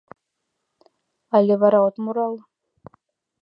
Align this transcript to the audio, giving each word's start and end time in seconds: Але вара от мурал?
Але 1.35 1.53
вара 1.61 1.79
от 1.87 1.95
мурал? 2.03 2.35